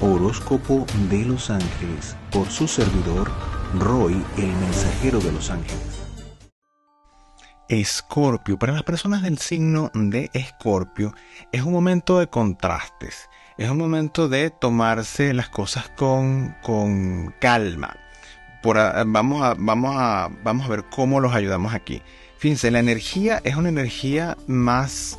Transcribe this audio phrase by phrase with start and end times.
[0.00, 3.30] Horóscopo de los Ángeles por su servidor
[3.74, 6.06] Roy, el mensajero de los ángeles.
[7.68, 11.14] Escorpio, para las personas del signo de Escorpio,
[11.50, 17.96] es un momento de contrastes, es un momento de tomarse las cosas con, con calma.
[18.62, 22.02] Por, vamos, a, vamos, a, vamos a ver cómo los ayudamos aquí.
[22.38, 25.18] Fíjense, la energía es una energía más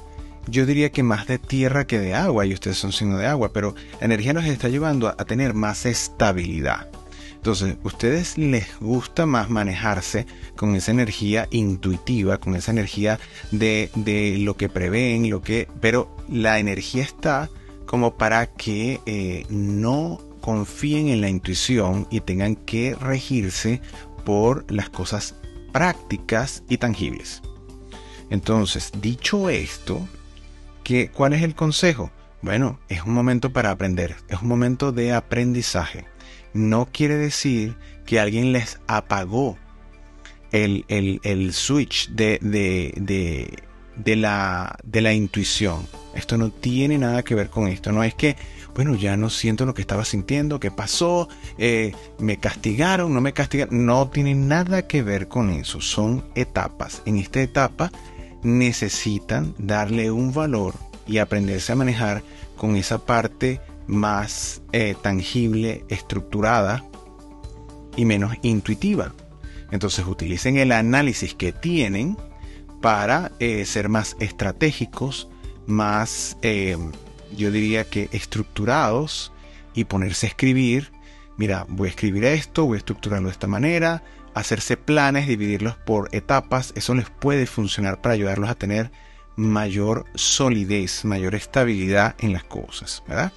[0.49, 3.51] yo diría que más de tierra que de agua, y ustedes son signo de agua,
[3.53, 6.87] pero la energía nos está llevando a, tener más estabilidad.
[7.35, 13.19] Entonces, ustedes les gusta más manejarse con esa energía intuitiva, con esa energía
[13.51, 17.49] de, de lo que prevén, lo que, pero la energía está
[17.85, 23.81] como para que eh, no confíen en la intuición y tengan que regirse
[24.25, 25.35] por las cosas
[25.71, 27.41] prácticas y tangibles.
[28.29, 30.07] Entonces, dicho esto,
[31.13, 32.11] ¿Cuál es el consejo?
[32.41, 36.05] Bueno, es un momento para aprender, es un momento de aprendizaje.
[36.53, 39.57] No quiere decir que alguien les apagó
[40.51, 45.85] el, switch de, de, la, de la intuición.
[46.15, 47.91] Esto no tiene nada que ver con esto.
[47.91, 48.35] No es que,
[48.73, 53.33] bueno, ya no siento lo que estaba sintiendo, qué pasó, eh, me castigaron, no me
[53.33, 53.85] castigaron.
[53.85, 55.81] No tiene nada que ver con eso.
[55.81, 57.03] Son etapas.
[57.05, 57.91] En esta etapa
[58.41, 60.73] necesitan darle un valor
[61.09, 62.23] y aprenderse a manejar
[62.55, 66.85] con esa parte más eh, tangible, estructurada
[67.97, 69.13] y menos intuitiva.
[69.71, 72.15] Entonces utilicen el análisis que tienen
[72.81, 75.27] para eh, ser más estratégicos,
[75.65, 76.77] más, eh,
[77.35, 79.31] yo diría que estructurados
[79.73, 80.91] y ponerse a escribir.
[81.37, 84.03] Mira, voy a escribir esto, voy a estructurarlo de esta manera,
[84.35, 88.91] hacerse planes, dividirlos por etapas, eso les puede funcionar para ayudarlos a tener
[89.39, 93.31] mayor solidez, mayor estabilidad en las cosas, ¿verdad?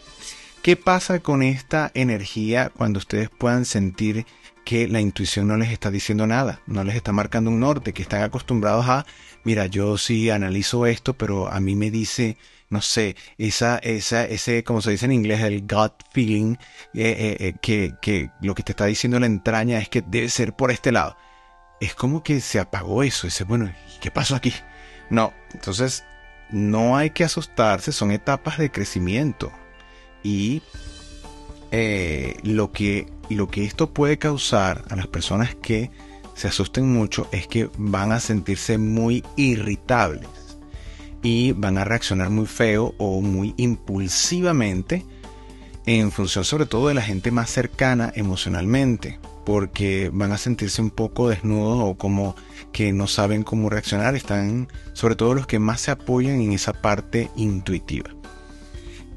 [0.63, 4.27] ¿Qué pasa con esta energía cuando ustedes puedan sentir
[4.65, 8.03] que la intuición no les está diciendo nada, no les está marcando un norte, que
[8.03, 9.07] están acostumbrados a,
[9.45, 12.37] mira, yo sí analizo esto, pero a mí me dice,
[12.69, 16.55] no sé, esa, esa, ese, como se dice en inglés, el gut feeling,
[16.95, 20.29] eh, eh, eh, que, que lo que te está diciendo la entraña es que debe
[20.29, 21.17] ser por este lado.
[21.81, 24.53] Es como que se apagó eso, ese, bueno, ¿qué pasó aquí?
[25.13, 26.05] No, entonces
[26.51, 29.53] no hay que asustarse, son etapas de crecimiento.
[30.23, 30.63] Y
[32.43, 35.91] lo, que, lo que esto puede causar a las personas que
[36.35, 40.31] se asusten mucho es que van a sentirse muy irritables
[41.23, 45.05] y van a reaccionar muy feo o muy impulsivamente
[45.85, 50.91] en función sobre todo de la gente más cercana emocionalmente, porque van a sentirse un
[50.91, 52.35] poco desnudos o como
[52.73, 56.73] que no saben cómo reaccionar, están sobre todo los que más se apoyan en esa
[56.73, 58.11] parte intuitiva.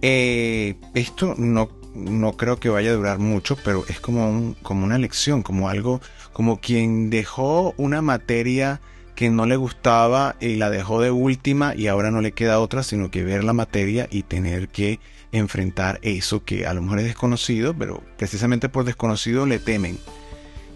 [0.01, 4.97] Eh, esto no, no creo que vaya a durar mucho, pero es como, como una
[4.97, 6.01] lección, como algo,
[6.33, 8.81] como quien dejó una materia
[9.15, 12.83] que no le gustaba y la dejó de última y ahora no le queda otra
[12.83, 14.99] sino que ver la materia y tener que
[15.35, 19.97] enfrentar eso que a lo mejor es desconocido, pero precisamente por desconocido le temen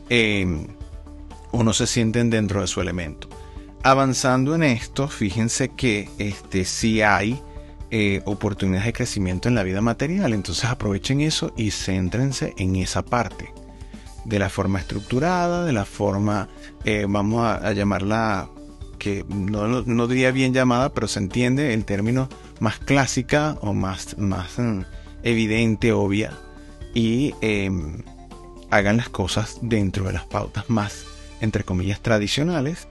[0.09, 0.68] em,
[1.52, 3.30] o no se sienten dentro de su elemento.
[3.84, 7.42] Avanzando en esto, fíjense que este, sí hay
[7.92, 13.03] eh, oportunidades de crecimiento en la vida material, entonces aprovechen eso y céntrense en esa
[13.03, 13.53] parte
[14.25, 16.50] de la forma estructurada, de la forma,
[16.86, 18.50] eh, vamos a, llamarla,
[18.98, 24.58] que no, diría bien llamada, pero se entiende el término más clásica o más, más
[24.58, 24.81] mm,
[25.24, 26.34] evidente, obvia,
[26.94, 28.03] y em,
[28.70, 31.06] hagan las cosas dentro de las pautas más,
[31.42, 32.88] entre comillas, tradicionales,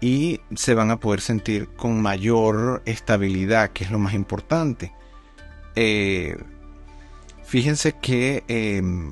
[0.00, 4.92] y se van a poder sentir con mayor estabilidad, que es lo más importante.
[5.74, 6.36] Eh,
[7.46, 9.08] Fíjense que em,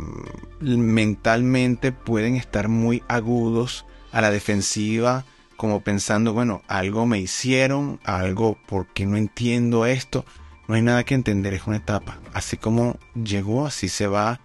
[0.60, 5.24] mentalmente pueden estar muy agudos a la defensiva,
[5.56, 10.24] como pensando, bueno, algo me hicieron, algo porque no entiendo esto.
[10.68, 12.20] No hay nada que entender, es una etapa.
[12.32, 14.40] Así como llegó, así se va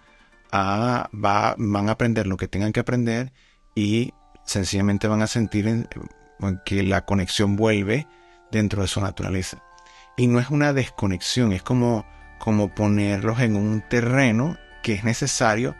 [0.52, 3.32] a, va, van a aprender lo que tengan que aprender
[3.74, 4.12] y
[4.44, 5.88] sencillamente van a sentir
[6.64, 8.06] que la conexión vuelve
[8.50, 9.62] dentro de su naturaleza.
[10.16, 12.04] Y no es una desconexión, es como
[12.40, 15.76] como ponerlos en un terreno que es necesario,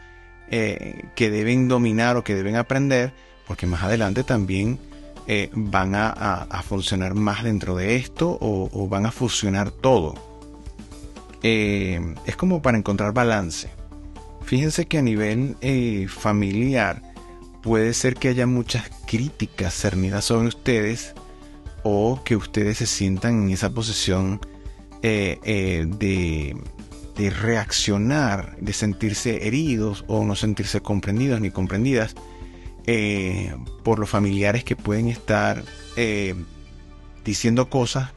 [0.50, 3.12] eh, que deben dominar o que deben aprender,
[3.46, 4.78] porque más adelante también
[5.32, 10.17] eh, van a, funcionar más dentro de esto o, van a fusionar todo.
[11.44, 13.69] Eh, es como para encontrar balance.
[14.43, 15.55] Fíjense que a nivel
[16.09, 17.03] familiar
[17.62, 21.15] puede ser que haya muchas críticas cernidas sobre ustedes
[21.85, 24.41] o que ustedes se sientan en esa posición
[25.03, 25.87] eh, eh,
[27.17, 32.17] de reaccionar, de sentirse heridos o no sentirse comprendidos ni comprendidas
[32.87, 33.55] eh,
[33.85, 35.62] por los familiares que pueden estar
[35.97, 36.35] eh,
[37.25, 38.12] diciendo cosas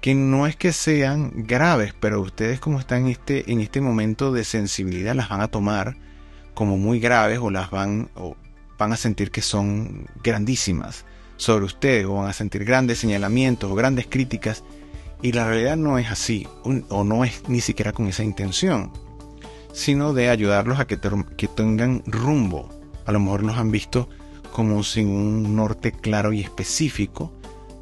[0.00, 4.32] que no es que sean graves, pero ustedes como están en este, en este momento
[4.32, 5.96] de sensibilidad las van a tomar
[6.54, 8.36] como muy graves o las van, o
[8.78, 11.04] van a sentir que son grandísimas
[11.36, 14.64] sobre ustedes o van a sentir grandes señalamientos o grandes críticas
[15.20, 18.92] y la realidad no es así o no es ni siquiera con esa intención,
[19.72, 20.98] sino de ayudarlos a que,
[21.36, 22.77] que tengan rumbo.
[23.08, 24.10] A lo mejor los han visto
[24.52, 27.32] como sin un norte claro y específico,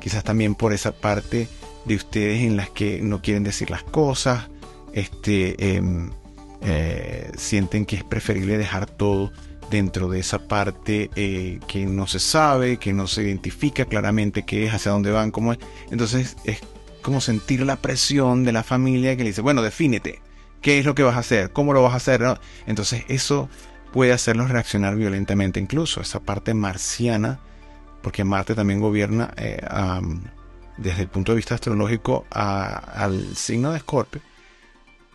[0.00, 1.48] quizás también por esa parte
[1.84, 4.48] de ustedes en las que no quieren decir las cosas,
[4.92, 6.12] este, em,
[6.60, 9.32] eh, sienten que es preferible dejar todo
[9.68, 14.66] dentro de esa parte eh, que no se sabe, que no se identifica claramente qué
[14.66, 15.58] es, hacia dónde van, cómo es.
[15.90, 16.60] Entonces es
[17.02, 20.20] como sentir la presión de la familia que le dice, bueno, defínete,
[20.60, 22.22] qué es lo que vas a hacer, cómo lo vas a hacer.
[22.68, 23.48] Entonces eso
[23.96, 27.40] puede hacerlos reaccionar violentamente, incluso esa parte marciana,
[28.02, 29.58] porque Marte también gobierna eh,
[30.76, 34.20] desde el punto de vista astrológico al signo de Escorpio,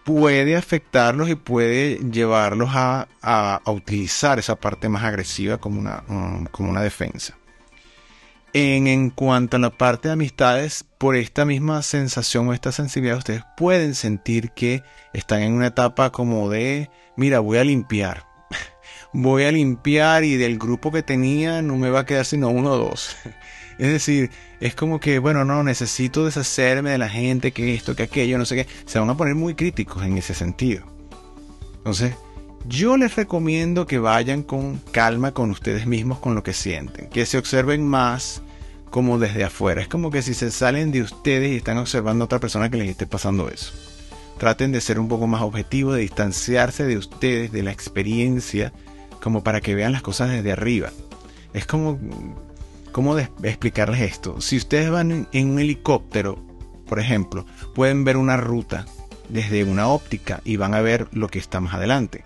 [0.04, 6.72] puede afectarlos y puede llevarlos a, utilizar esa parte más agresiva como una, mm, como
[6.72, 7.38] una defensa.
[8.52, 13.20] En, en, cuanto a la parte de amistades, por esta misma sensación o esta sensibilidad,
[13.20, 14.82] ustedes pueden sentir que
[15.14, 18.31] están en una etapa como de, mira, voy a limpiar.
[19.14, 22.72] Voy a limpiar y del grupo que tenía no me va a quedar sino uno
[22.72, 23.16] o dos.
[23.78, 24.30] Es decir,
[24.60, 28.46] es como que, bueno, no, necesito deshacerme de la gente, que esto, que aquello, no
[28.46, 28.68] sé qué.
[28.86, 30.84] Se van a poner muy críticos en ese sentido.
[31.78, 32.14] Entonces,
[32.68, 37.10] yo les recomiendo que vayan con calma con ustedes mismos, con lo que sienten.
[37.10, 38.44] Que se observen más
[38.92, 39.82] como desde afuera.
[39.82, 42.78] Es como que si se salen de ustedes y están observando a otra persona que
[42.78, 43.74] les esté pasando eso.
[44.38, 48.74] Traten de ser un poco más objetivos, de distanciarse de ustedes, de la experiencia,
[49.22, 50.90] como para que vean las cosas desde arriba.
[51.54, 52.00] Es como
[52.92, 54.42] ¿Cómo explicarles esto?
[54.42, 56.38] Si ustedes van en un helicóptero,
[56.88, 58.86] por ejemplo, pueden ver una ruta
[59.30, 62.26] desde una óptica y van a ver lo que está más adelante.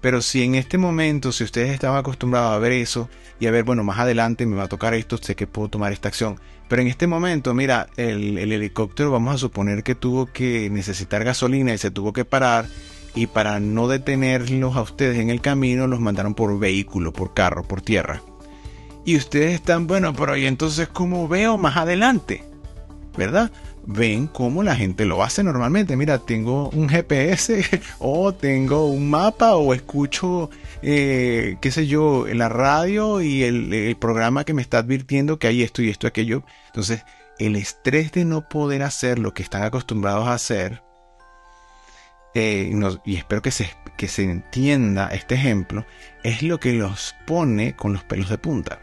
[0.00, 3.62] Pero si en este momento, si ustedes estaban acostumbrados a ver eso y a ver,
[3.62, 6.40] bueno, más adelante me va a tocar esto, sé que puedo tomar esta acción.
[6.68, 11.22] Pero en este momento, mira, el, el helicóptero vamos a suponer que tuvo que necesitar
[11.22, 12.66] gasolina y se tuvo que parar
[13.14, 17.62] y para no detenerlos a ustedes en el camino los mandaron por vehículo, por carro,
[17.62, 18.22] por tierra.
[19.04, 22.42] Y ustedes están, bueno, pero ¿y entonces cómo veo más adelante?
[23.16, 23.52] ¿Verdad?
[23.86, 25.96] Ven cómo la gente lo hace normalmente.
[25.96, 27.62] Mira, tengo un GPS
[27.98, 30.50] o tengo un mapa o escucho,
[30.82, 35.62] eh, qué sé yo, la radio y el, programa que me está advirtiendo que hay
[35.62, 36.42] esto y esto, aquello.
[36.68, 37.04] Entonces,
[37.38, 40.83] el estrés de no poder hacer lo que están acostumbrados a hacer,
[42.34, 42.72] eh,
[43.04, 45.86] y espero que se, que se entienda este ejemplo,
[46.22, 48.80] es lo que los pone con los pelos de punta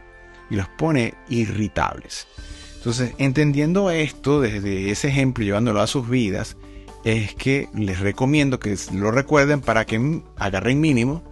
[0.50, 2.26] y los pone irritables.
[2.76, 6.56] Entonces, entendiendo esto desde ese ejemplo, llevándolo a sus vidas,
[7.04, 11.22] es que les recomiendo que lo recuerden para que agarren mínimo,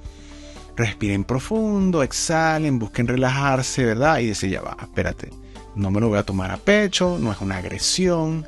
[0.77, 4.19] respiren profundo, exhalen, busquen relajarse, ¿verdad?
[4.19, 5.31] Y decir, ya va, espérate,
[5.75, 8.47] no me lo voy a tomar a pecho, no es una agresión,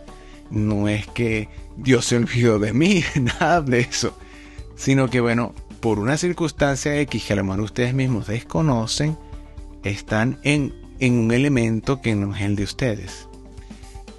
[0.53, 4.17] no es que Dios se olvidó de mí, nada de eso,
[4.77, 9.19] sino que bueno, por una circunstancia X que a lo mejor ustedes mismos desconocen,
[9.82, 13.29] están en, un elemento que no es el de ustedes.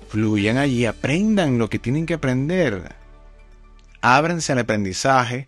[0.10, 2.94] Fluyan allí, aprendan lo que tienen que aprender.
[4.02, 5.48] Ábranse al aprendizaje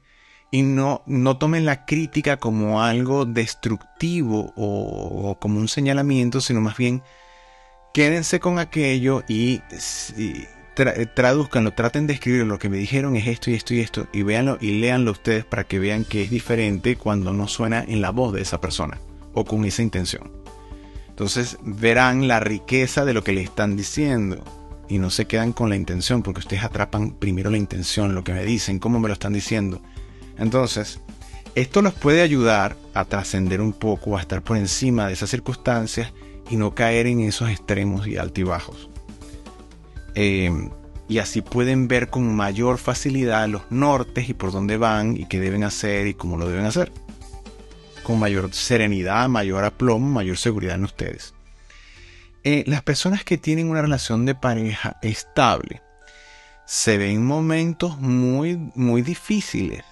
[0.51, 6.77] y no, no tomen la crítica como algo destructivo o, como un señalamiento, sino más
[6.77, 7.04] bien
[7.94, 9.62] quédense con aquello y,
[10.75, 14.24] traduzcanlo, traten de escribir lo que me dijeron es esto y esto y esto y
[14.24, 18.12] véanlo y léanlo ustedes para que vean que es diferente cuando no suena en la
[18.12, 19.00] voz de esa persona
[19.34, 20.32] o con esa intención.
[21.10, 24.44] Entonces verán la riqueza de lo que le están diciendo
[24.89, 28.34] y no se quedan con la intención porque ustedes atrapan primero la intención, lo que
[28.34, 29.82] me dicen, cómo me lo están diciendo.
[30.38, 31.00] Entonces,
[31.55, 36.12] esto los puede ayudar a trascender un poco, a estar por encima de esas circunstancias
[36.50, 38.89] y no caer en esos extremos y altibajos.
[40.15, 40.51] Eh,
[41.07, 45.39] y así pueden ver con mayor facilidad los nortes y por dónde van y qué
[45.39, 46.91] deben hacer y cómo lo deben hacer
[48.05, 51.34] con mayor serenidad, mayor aplomo, mayor seguridad en ustedes.
[52.43, 55.81] Eh, las personas que tienen una relación de pareja estable
[56.67, 59.84] se ven momentos muy, muy difíciles.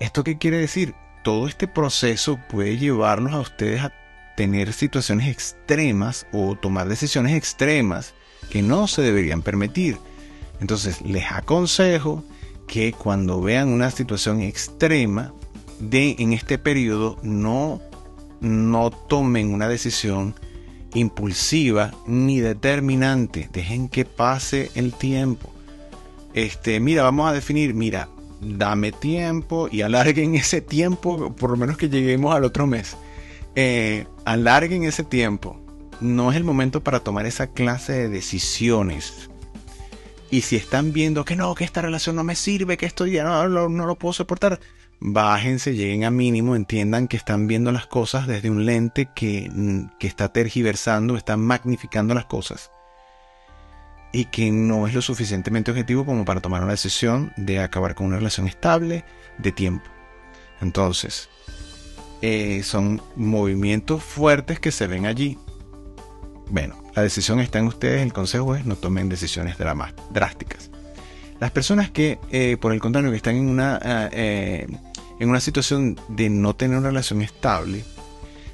[0.00, 0.94] ¿Esto qué quiere decir?
[1.22, 3.92] Todo este proceso puede llevarnos a ustedes a
[4.36, 8.14] tener situaciones extremas o tomar decisiones extremas
[8.50, 9.98] que no se deberían permitir.
[10.60, 12.24] Entonces les aconsejo
[12.66, 15.32] que cuando vean una situación extrema
[15.78, 17.80] de en este periodo no
[18.40, 20.34] no tomen una decisión
[20.94, 25.52] impulsiva ni determinante, dejen que pase el tiempo.
[26.34, 28.08] Este, mira, vamos a definir, mira,
[28.40, 32.96] dame tiempo y alarguen ese tiempo, por lo menos que lleguemos al otro mes.
[33.54, 35.58] Eh, alarguen ese tiempo.
[36.00, 39.30] No es el momento para tomar esa clase de decisiones.
[40.30, 43.24] Y si están viendo que no, que esta relación no me sirve, que esto ya
[43.24, 44.60] no, no lo puedo soportar,
[44.98, 49.50] bájense, lleguen a mínimo, entiendan que están viendo las cosas desde un lente que,
[49.98, 52.70] que está tergiversando, está magnificando las cosas
[54.16, 58.06] y que no es lo suficientemente objetivo como para tomar una decisión de acabar con
[58.06, 59.04] una relación estable
[59.36, 59.84] de tiempo.
[60.62, 61.28] Entonces,
[62.22, 65.38] eh, son movimientos fuertes que se ven allí.
[66.48, 70.70] Bueno, la decisión está en ustedes, el consejo es no tomen decisiones drásticas.
[71.40, 73.78] Las personas que, eh, por el contrario, que están en una,
[74.12, 74.66] eh,
[75.18, 77.84] en una situación de no tener una relación estable,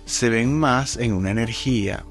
[0.05, 2.05] se ven más en una energía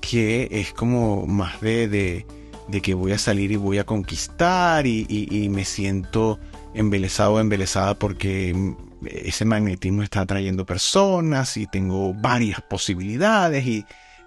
[0.00, 2.24] que es como más de
[2.68, 6.38] de que voy a salir y voy a conquistar y, me siento
[6.74, 13.84] embelesado o embelesada porque ese magnetismo está atrayendo personas y tengo varias posibilidades y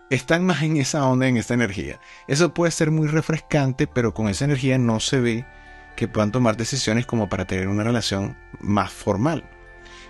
[0.10, 2.00] están más en esa onda, en esa energía.
[2.28, 5.46] Eso puede ser muy refrescante, pero con esa energía no se ve
[5.96, 9.44] que puedan tomar decisiones como para tener una relación más formal.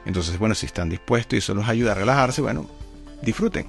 [0.06, 2.68] Entonces, bueno, si están dispuestos y eso los ayuda a relajarse, bueno,
[3.22, 3.68] disfruten.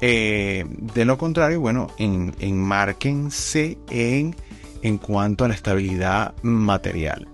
[0.00, 4.34] Eh, de lo contrario, bueno, en, enmárquense en,
[4.82, 7.28] en cuanto a la estabilidad material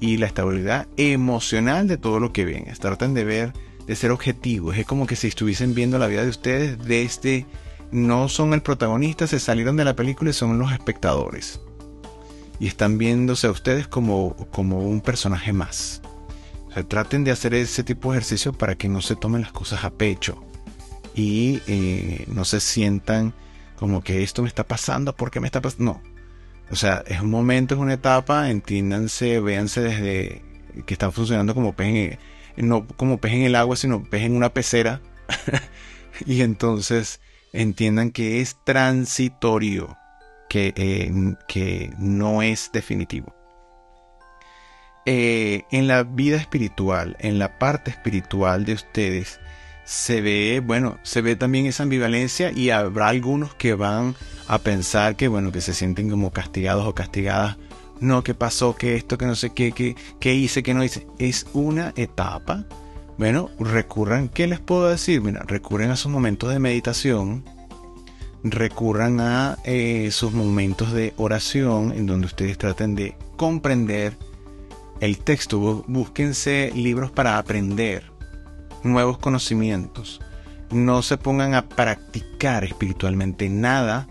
[0.00, 2.66] y la estabilidad emocional de todo lo que ven.
[2.78, 3.52] Traten de ver,
[3.88, 4.76] de ser objetivos.
[4.76, 7.46] Es como que si estuviesen viendo la vida de ustedes desde...
[7.90, 11.58] No son el protagonista, se salieron de la película y son los espectadores.
[12.60, 16.02] Y están viéndose a ustedes como, como un personaje más.
[16.88, 19.90] traten de hacer ese tipo de ejercicio para que no se tomen las cosas a
[19.90, 20.44] pecho
[21.14, 23.32] y eh, no se sientan
[23.76, 25.94] como que esto me está pasando, porque me está pasando?
[25.94, 26.02] No.
[26.70, 30.42] O sea, es un momento, es una etapa, entiéndanse, véanse desde
[30.84, 32.18] que están funcionando como pez en,
[32.62, 35.00] no como pez en el agua, sino pez en una pecera.
[36.26, 37.20] y entonces
[37.52, 39.96] entiendan que es transitorio,
[40.48, 41.12] que, eh,
[41.46, 43.34] que no es definitivo.
[45.06, 49.40] Eh, en la vida espiritual, en la parte espiritual de ustedes,
[49.84, 55.16] se ve, bueno, se ve también esa ambivalencia y habrá algunos que van a pensar
[55.16, 57.56] que, bueno, que se sienten como castigados o castigadas.
[58.00, 59.72] No, que pasó, que esto, que no sé qué,
[60.20, 61.06] que, hice, que no hice.
[61.18, 62.64] Es una etapa.
[63.18, 65.20] Bueno, recurran, ¿qué les puedo decir?
[65.20, 67.44] Mira, recurren a sus momentos de meditación,
[68.44, 74.16] recurran a eh, sus momentos de oración en donde ustedes traten de comprender
[75.00, 75.84] el texto.
[75.88, 78.04] Búsquense libros para aprender
[78.84, 80.20] nuevos conocimientos.
[80.70, 84.06] No se pongan a practicar espiritualmente nada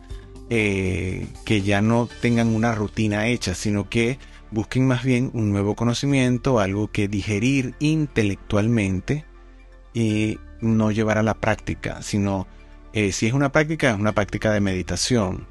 [0.49, 4.17] eh, que ya no tengan una rutina hecha, sino que
[4.49, 9.25] busquen más bien un nuevo conocimiento, algo que digerir intelectualmente
[9.93, 12.47] y no llevar a la práctica, sino
[12.93, 15.47] eh, si es una práctica, es una práctica de meditación,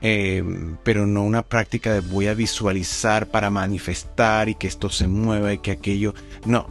[0.00, 0.44] eh,
[0.84, 5.52] pero no una práctica de voy a visualizar para manifestar y que esto se mueva
[5.52, 6.14] y que aquello,
[6.46, 6.68] no,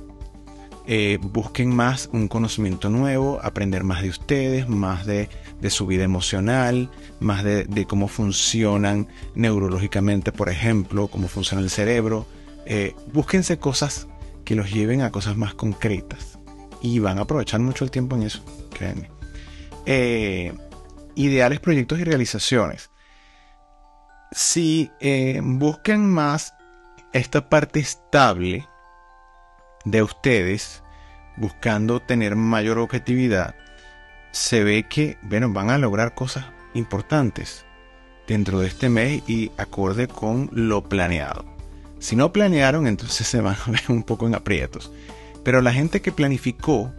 [1.20, 5.28] busquen más un conocimiento nuevo, aprender más de ustedes, más de,
[5.70, 6.90] su vida emocional,
[7.20, 12.26] más de, cómo funcionan neurológicamente, por ejemplo, cómo funciona el cerebro.
[12.66, 14.08] Eh, búsquense cosas
[14.46, 16.40] que los lleven a cosas más concretas
[16.82, 19.12] y van a aprovechar mucho el tiempo en eso, créanme.
[19.86, 20.54] Eh,
[21.16, 22.90] ideales, proyectos y realizaciones.
[24.32, 24.90] Si
[25.42, 26.54] busquen más
[27.12, 28.66] esta parte estable,
[29.86, 30.84] de ustedes
[31.38, 33.56] buscando tener mayor objetividad,
[34.32, 37.66] se ve que, bueno, van a lograr cosas importantes
[38.28, 41.46] dentro de este mes y acorde con lo planeado.
[42.00, 44.92] Si no planearon, entonces se van a ver un poco en aprietos.
[45.44, 46.94] Pero la gente que planificó,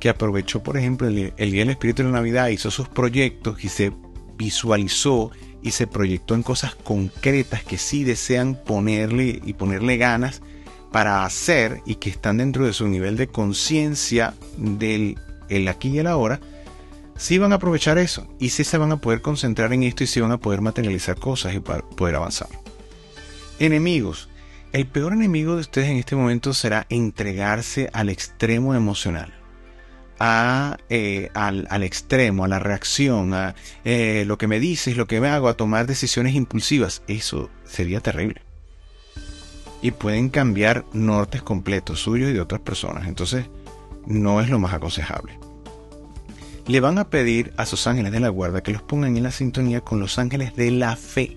[0.00, 3.64] que aprovechó, por ejemplo, el, el Día del Espíritu de la Navidad, hizo sus proyectos
[3.64, 3.92] y se
[4.36, 5.30] visualizó
[5.62, 10.42] y se proyectó en cosas concretas que sí desean ponerle y ponerle ganas,
[10.96, 15.18] para hacer y que están dentro de su nivel de conciencia del
[15.50, 16.40] el aquí y el ahora,
[17.16, 20.06] sí van a aprovechar eso y sí se van a poder concentrar en esto y
[20.06, 22.48] sí van a poder materializar cosas y poder avanzar.
[23.58, 24.28] Enemigos.
[24.72, 29.32] El peor enemigo de ustedes en este momento será entregarse al extremo emocional.
[30.18, 33.54] A, eh, al, extremo, a la reacción, a
[33.84, 37.02] eh, lo que me dices, lo que me hago, a tomar decisiones impulsivas.
[37.06, 38.42] Eso sería terrible
[39.82, 43.06] y pueden cambiar nortes completos suyos y de otras personas.
[43.06, 43.46] Entonces,
[44.06, 45.38] no es lo más aconsejable.
[46.66, 49.30] Le van a pedir a sus ángeles de la guarda que los pongan en la
[49.30, 51.36] sintonía con los ángeles de la fe.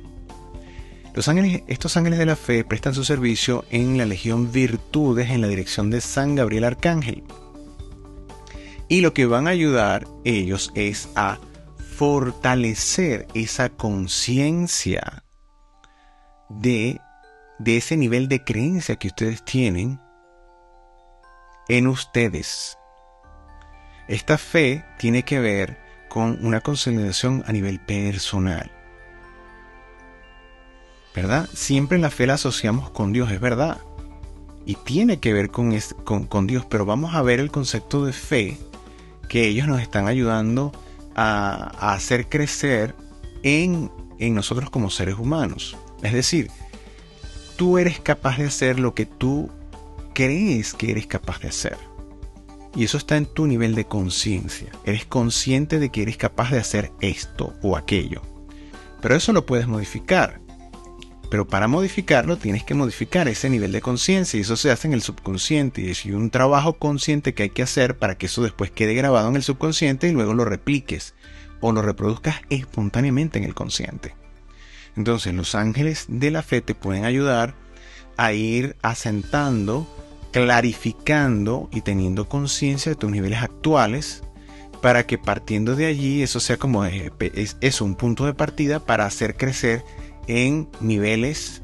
[1.14, 5.42] Los ángeles, estos ángeles de la fe prestan su servicio en la Legión Virtudes en
[5.42, 7.24] la dirección de San Gabriel Arcángel.
[8.88, 11.38] Y lo que van a ayudar ellos es a
[12.00, 15.26] fortalecer esa conciencia
[16.50, 17.00] de,
[17.60, 20.00] de ese nivel de creencia que ustedes tienen
[21.68, 22.79] en ustedes.
[24.10, 25.78] Esta fe tiene que ver
[26.10, 28.72] con una consolidación a nivel personal.
[31.14, 31.48] ¿Verdad?
[31.54, 33.78] Siempre la fe la asociamos con Dios, es verdad.
[34.66, 38.58] Y tiene que ver con, con, Dios, pero vamos a ver el concepto de fe
[39.28, 40.72] que ellos nos están ayudando
[41.16, 42.96] a, a hacer crecer
[43.44, 45.78] en, en nosotros como seres humanos.
[46.02, 46.50] Es decir,
[47.58, 49.52] tú eres capaz de hacer lo que tú
[50.16, 51.89] crees que eres capaz de hacer.
[52.76, 54.72] Y eso está en tu nivel de conciencia.
[54.86, 58.22] Eres consciente de que eres capaz de hacer esto o aquello.
[59.02, 60.40] Pero eso lo puedes modificar.
[61.30, 64.94] Pero para modificarlo tienes que modificar ese nivel de conciencia y eso se hace en
[64.94, 68.72] el subconsciente y es un trabajo consciente que hay que hacer para que eso después
[68.72, 71.14] quede grabado en el subconsciente y luego lo repliques
[71.62, 74.16] o lo reproduzcas espontáneamente en el consciente.
[74.96, 77.54] Entonces los ángeles de la fe te pueden ayudar
[78.18, 79.88] a ir asentando,
[80.32, 84.24] clarificando y teniendo conciencia de tus niveles actuales
[84.82, 89.06] para que partiendo de allí eso sea como eh, es, un punto de partida para
[89.06, 89.84] hacer crecer
[90.28, 91.64] en niveles,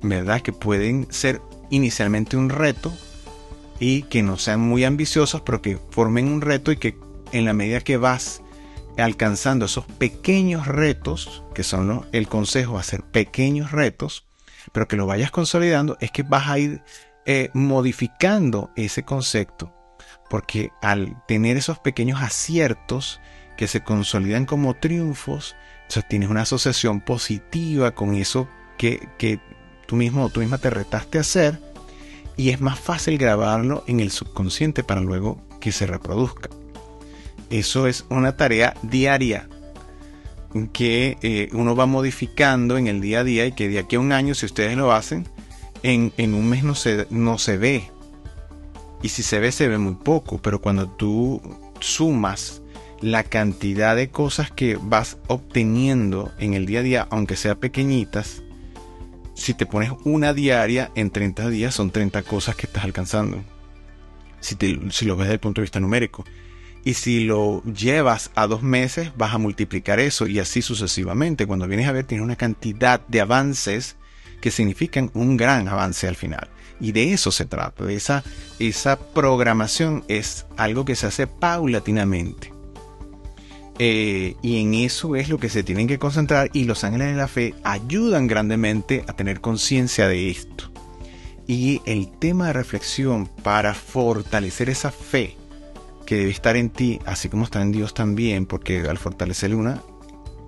[0.00, 0.40] ¿verdad?
[0.40, 2.92] Que pueden ser inicialmente un reto
[3.80, 6.96] y que no sean muy ambiciosos, pero que formen un reto y que
[7.32, 8.42] en la medida que vas
[8.96, 14.26] alcanzando esos pequeños retos, que son el consejo, hacer pequeños retos,
[14.72, 16.82] pero que lo vayas consolidando, es que vas a ir
[17.26, 19.72] eh, modificando ese concepto.
[20.30, 23.20] Porque al tener esos pequeños aciertos
[23.56, 29.40] que se consolidan como triunfos, entonces tienes una asociación positiva con eso que, que
[29.86, 31.60] tú mismo o tú misma te retaste a hacer
[32.36, 36.48] y es más fácil grabarlo en el subconsciente para luego que se reproduzca.
[37.50, 39.48] Eso es una tarea diaria
[40.72, 44.00] que eh, uno va modificando en el día a día y que de aquí a
[44.00, 45.26] un año, si ustedes lo hacen,
[45.82, 47.90] en, un mes no se, no se ve.
[49.02, 50.38] Y si se ve, se ve muy poco.
[50.38, 51.40] Pero cuando tú
[51.80, 52.62] sumas
[53.00, 58.42] la cantidad de cosas que vas obteniendo en el día a día, aunque sean pequeñitas,
[59.34, 63.42] si te pones una diaria en 30 días, son 30 cosas que estás alcanzando.
[64.40, 64.56] Si,
[64.90, 66.24] si lo ves desde el punto de vista numérico.
[66.84, 71.46] Y si lo llevas a dos meses, vas a multiplicar eso y así sucesivamente.
[71.46, 73.96] Cuando vienes a ver, tienes una cantidad de avances
[74.42, 76.50] que significan un gran avance al final.
[76.80, 77.84] Y de eso se trata.
[77.84, 78.22] De esa,
[78.58, 82.52] esa programación es algo que se hace paulatinamente.
[83.78, 87.16] Eh, y en eso es lo que se tienen que concentrar y los ángeles de
[87.16, 90.70] la fe ayudan grandemente a tener conciencia de esto.
[91.46, 95.36] Y el tema de reflexión para fortalecer esa fe
[96.04, 99.82] que debe estar en ti, así como está en Dios también, porque al fortalecer una,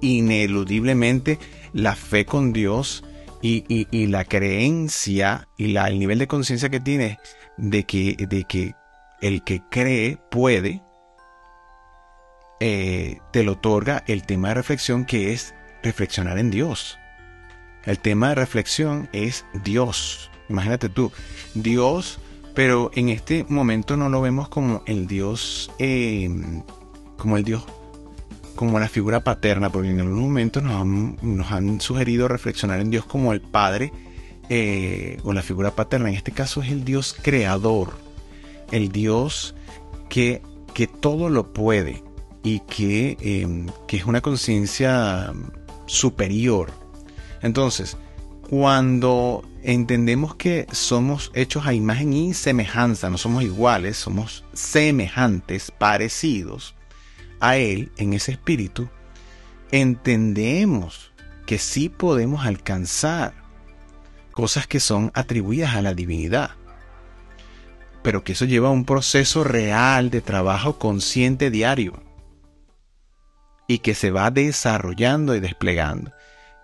[0.01, 1.39] ineludiblemente
[1.73, 3.05] la fe con Dios
[3.47, 7.19] y, la creencia y la, el nivel de conciencia que tienes
[7.57, 8.75] de que, de que
[9.21, 10.83] el que cree puede,
[12.61, 16.99] eh, te lo otorga el tema de reflexión que es reflexionar en Dios.
[17.85, 20.31] El tema de reflexión es Dios.
[20.49, 21.13] Imagínate tú,
[21.55, 22.19] Dios
[22.55, 26.31] pero en este momento no lo vemos como el Dios, eh,
[27.19, 27.65] como el Dios,
[28.55, 33.33] como la figura paterna, porque en algún momento nos han, sugerido reflexionar en Dios como
[33.33, 33.93] el Padre
[34.49, 36.09] eh, o la figura paterna.
[36.09, 37.93] En este caso es el Dios creador,
[38.71, 39.55] el Dios
[40.09, 42.03] que, que todo lo puede
[42.43, 45.33] y que, eh, que es una conciencia
[45.87, 46.71] superior.
[47.43, 47.97] Entonces,
[48.49, 56.75] cuando entendemos que somos hechos a imagen y semejanza, no somos iguales, somos semejantes, parecidos
[57.41, 58.89] a Él en ese espíritu,
[59.71, 61.13] entendemos
[61.47, 63.35] que sí podemos alcanzar
[64.33, 66.51] cosas que son atribuidas a la divinidad,
[68.03, 72.03] pero que eso lleva a un proceso real de trabajo consciente diario
[73.67, 76.13] y que se va desarrollando y desplegando.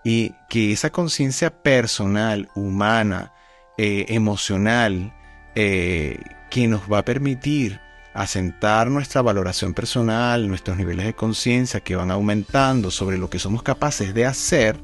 [0.03, 3.33] Y que esa conciencia personal, humana,
[3.77, 5.13] eh, emocional,
[5.55, 7.79] eh, que nos va a permitir
[8.13, 13.63] asentar nuestra valoración personal, nuestros niveles de conciencia que van aumentando sobre lo que somos
[13.63, 14.77] capaces de hacer,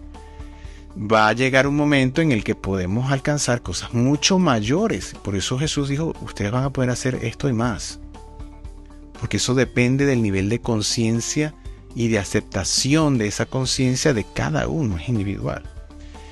[0.98, 5.14] va a llegar un momento en el que podemos alcanzar cosas mucho mayores.
[5.24, 8.00] Por eso Jesús dijo, ustedes van a poder hacer esto y más.
[9.20, 11.54] Porque eso depende del nivel de conciencia
[11.96, 15.64] y de aceptación de esa conciencia de cada uno, es individual.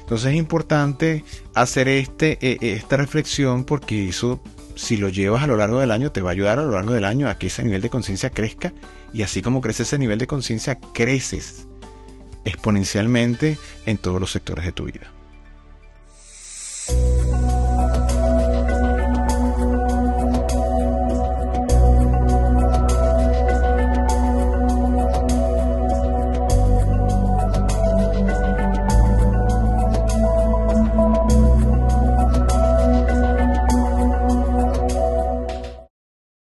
[0.02, 1.24] Entonces es importante
[1.56, 4.40] hacer este, e, e, esta reflexión porque eso,
[4.76, 6.94] si lo llevas a lo largo del año, te va a ayudar a lo largo
[6.94, 8.74] del año a que ese nivel de conciencia crezca.
[9.14, 11.68] Y así como crece ese nivel de conciencia, creces
[12.44, 15.12] exponencialmente en todos los sectores de tu vida.